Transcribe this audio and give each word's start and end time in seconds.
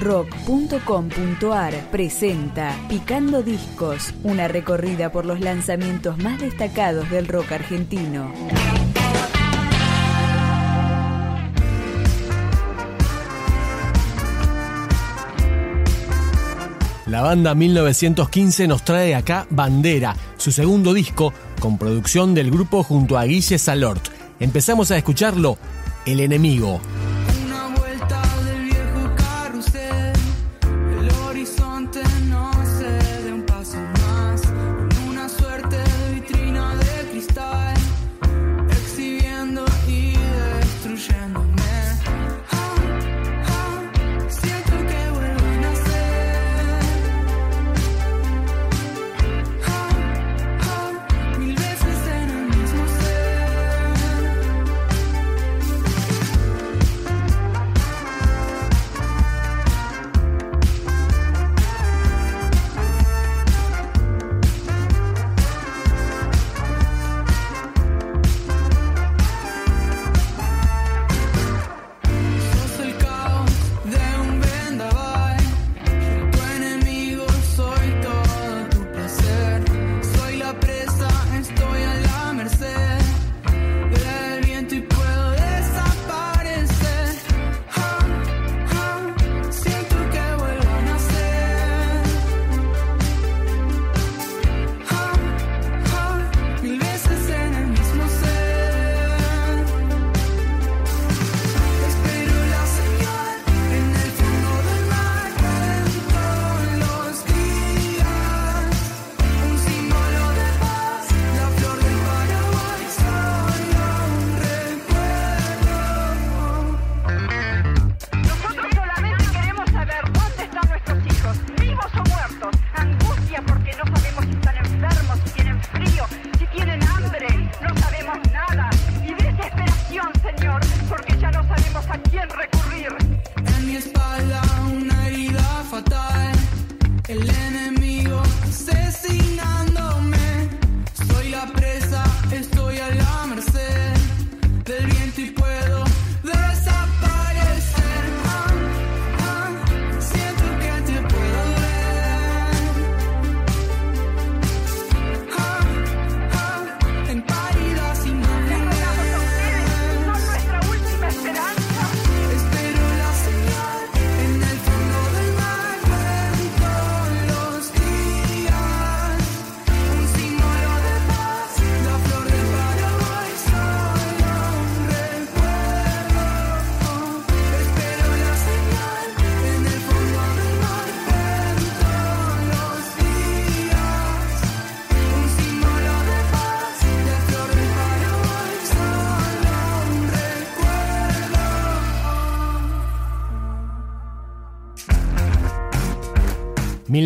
rock.com.ar 0.00 1.74
presenta 1.90 2.74
Picando 2.88 3.42
Discos, 3.42 4.14
una 4.22 4.48
recorrida 4.48 5.10
por 5.10 5.26
los 5.26 5.40
lanzamientos 5.40 6.18
más 6.18 6.40
destacados 6.40 7.10
del 7.10 7.26
rock 7.26 7.52
argentino. 7.52 8.32
La 17.06 17.22
banda 17.22 17.54
1915 17.54 18.68
nos 18.68 18.84
trae 18.84 19.14
acá 19.14 19.46
Bandera, 19.48 20.14
su 20.36 20.52
segundo 20.52 20.92
disco, 20.92 21.32
con 21.58 21.78
producción 21.78 22.34
del 22.34 22.50
grupo 22.50 22.82
junto 22.82 23.16
a 23.16 23.24
Guille 23.24 23.58
Salort. 23.58 24.08
Empezamos 24.38 24.90
a 24.90 24.98
escucharlo, 24.98 25.56
El 26.04 26.20
Enemigo. 26.20 26.80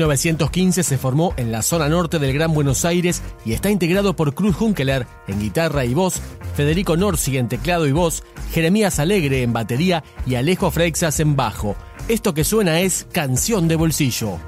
1915 0.00 0.82
se 0.82 0.96
formó 0.96 1.34
en 1.36 1.52
la 1.52 1.60
zona 1.60 1.88
norte 1.88 2.18
del 2.18 2.32
Gran 2.32 2.54
Buenos 2.54 2.86
Aires 2.86 3.22
y 3.44 3.52
está 3.52 3.70
integrado 3.70 4.16
por 4.16 4.34
Cruz 4.34 4.56
Junkeler 4.56 5.06
en 5.28 5.40
guitarra 5.40 5.84
y 5.84 5.92
voz, 5.92 6.20
Federico 6.54 6.96
Norsi 6.96 7.36
en 7.36 7.48
teclado 7.48 7.86
y 7.86 7.92
voz, 7.92 8.22
Jeremías 8.52 8.98
Alegre 8.98 9.42
en 9.42 9.52
batería 9.52 10.02
y 10.26 10.36
Alejo 10.36 10.70
Freixas 10.70 11.20
en 11.20 11.36
bajo. 11.36 11.76
Esto 12.08 12.32
que 12.32 12.44
suena 12.44 12.80
es 12.80 13.06
Canción 13.12 13.68
de 13.68 13.76
Bolsillo. 13.76 14.38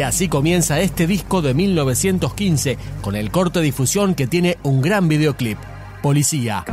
Y 0.00 0.02
así 0.02 0.28
comienza 0.28 0.80
este 0.80 1.06
disco 1.06 1.42
de 1.42 1.52
1915 1.52 2.78
con 3.02 3.16
el 3.16 3.30
corte 3.30 3.60
difusión 3.60 4.14
que 4.14 4.26
tiene 4.26 4.56
un 4.62 4.80
gran 4.80 5.08
videoclip, 5.08 5.58
Policía. 6.00 6.64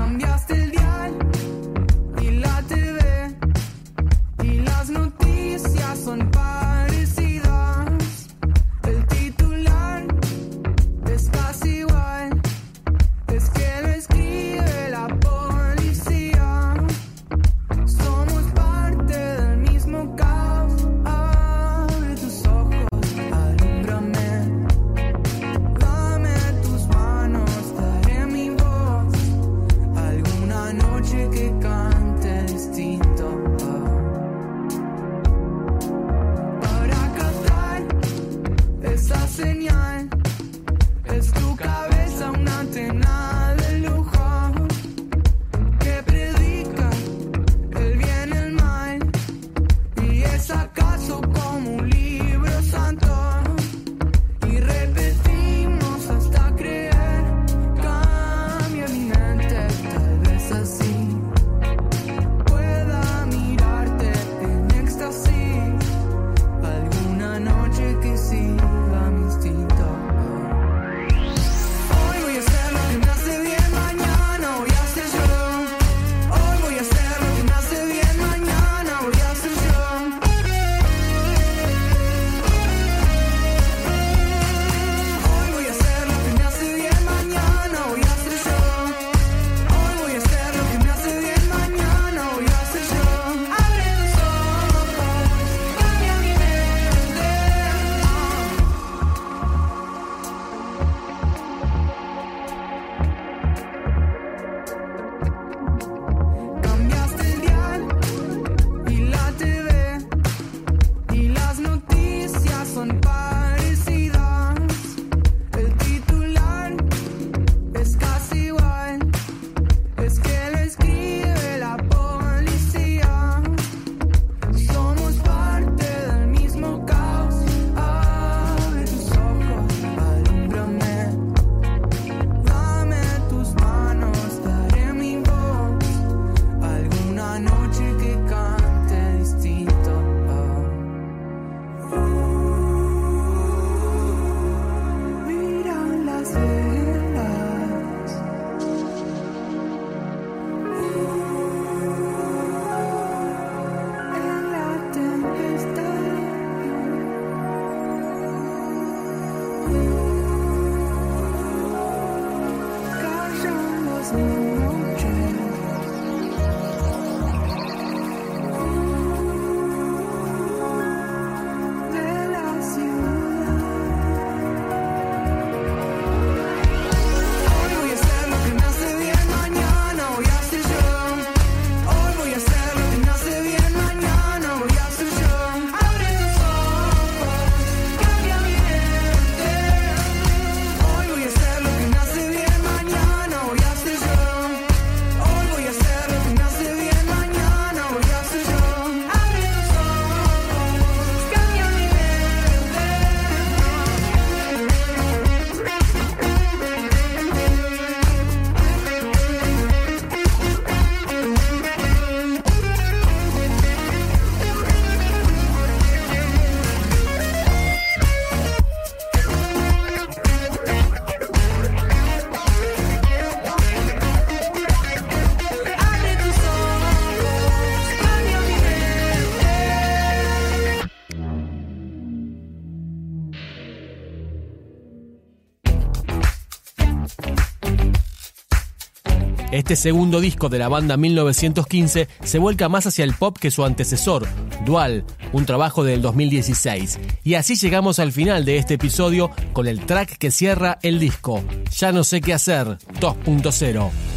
Este 239.58 239.76
segundo 239.76 240.22
disco 240.22 240.50
de 240.50 240.60
la 240.60 240.68
banda 240.68 240.98
1915 240.98 242.08
se 242.24 242.38
vuelca 242.38 242.70
más 242.70 242.86
hacia 242.86 243.04
el 243.04 243.16
pop 243.16 243.36
que 243.40 243.50
su 243.50 243.66
antecesor, 243.66 244.28
Dual, 244.68 245.04
un 245.34 245.48
trabajo 245.48 245.84
del 245.84 246.04
2016. 246.04 247.00
Y 247.24 247.34
así 247.34 247.56
llegamos 247.56 247.98
al 247.98 248.12
final 248.12 248.46
de 248.46 248.58
este 248.58 248.76
episodio 248.76 249.32
con 249.54 249.66
el 249.66 249.84
track 249.84 250.20
que 250.20 250.30
cierra 250.30 250.78
el 250.84 251.00
disco, 251.00 251.44
Ya 251.76 251.92
no 251.92 252.04
sé 252.04 252.22
qué 252.22 252.36
hacer, 252.36 252.78
2.0. 253.02 254.16